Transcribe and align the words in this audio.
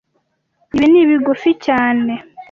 Ibi 0.75 0.85
ni 0.91 1.01
bigufi 1.09 1.49
cyane 1.65 2.13